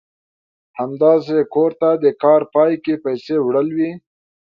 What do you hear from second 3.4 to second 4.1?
وړل وي.